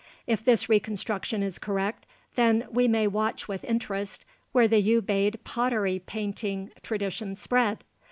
[0.25, 5.99] If this reconstruction is correct then we may watch with interest where the Ubaid pottery
[5.99, 7.83] painting tradition spread.